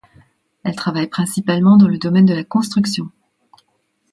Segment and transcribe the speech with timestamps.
[0.63, 3.11] Elle travaille principalement dans le domaine de la construction.